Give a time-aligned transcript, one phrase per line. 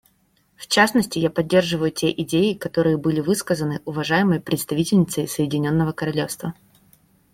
[0.55, 6.55] В частности, я поддерживаю те идеи, которые были высказаны уважаемой представительницей Соединенного Королевства.